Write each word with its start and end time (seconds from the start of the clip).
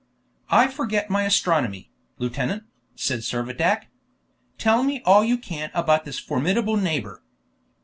"I 0.49 0.65
forget 0.65 1.11
my 1.11 1.25
astronomy, 1.25 1.91
lieutenant," 2.17 2.63
said 2.95 3.19
Servadac. 3.19 3.83
"Tell 4.57 4.81
me 4.81 5.03
all 5.05 5.23
you 5.23 5.37
can 5.37 5.69
about 5.75 6.05
this 6.05 6.17
formidable 6.17 6.75
neighbor." 6.75 7.21